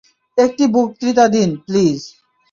[0.37, 1.99] একটি বক্তৃতা দিন, প্লিজ!